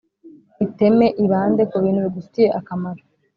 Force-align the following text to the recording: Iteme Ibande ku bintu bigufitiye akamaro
Iteme 0.65 1.05
Ibande 1.23 1.63
ku 1.69 1.75
bintu 1.83 1.99
bigufitiye 2.05 2.49
akamaro 2.59 3.01